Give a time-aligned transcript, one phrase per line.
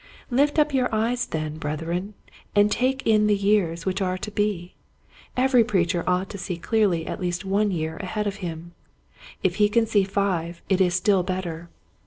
[0.15, 1.57] / Lift up your eyes then.
[1.59, 2.15] Brethren,
[2.55, 4.73] and take in the years which are to be.
[5.37, 8.73] Every preacher ought to see clearly at least one year ahead of him.
[9.43, 11.69] If he can see five, it is still better.